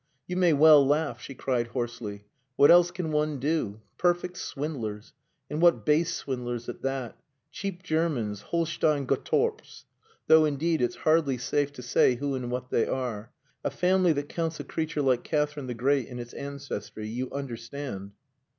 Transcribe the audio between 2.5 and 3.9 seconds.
"What else can one do!